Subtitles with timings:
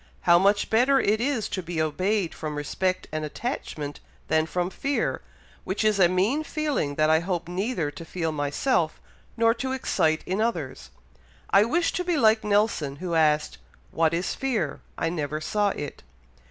[0.21, 5.21] How much better it is to be obeyed from respect and attachment than from fear,
[5.63, 8.99] which is a mean feeling that I hope neither to feel myself,
[9.37, 10.89] nor to excite in others.
[11.51, 13.59] I wish to be like Nelson, who asked,
[13.91, 14.81] 'What is fear?
[14.97, 16.01] I never saw it.'"